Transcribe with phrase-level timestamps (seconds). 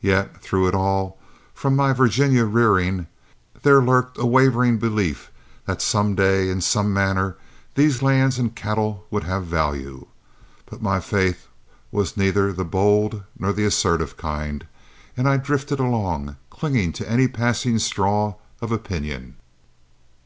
[0.00, 1.18] Yet through it all
[1.52, 3.08] from my Virginia rearing
[3.60, 5.30] there lurked a wavering belief
[5.66, 7.36] that some day, in some manner,
[7.74, 10.06] these lands and cattle would have a value.
[10.64, 11.48] But my faith
[11.92, 14.66] was neither the bold nor the assertive kind,
[15.14, 19.36] and I drifted along, clinging to any passing straw of opinion.